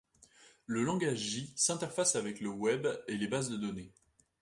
Le 0.65 0.81
langage 0.83 1.19
J 1.19 1.53
s'interface 1.55 2.15
avec 2.15 2.39
le 2.41 2.49
web 2.49 2.87
et 3.07 3.15
les 3.17 3.27
bases 3.27 3.51
de 3.51 3.57
données. 3.57 3.93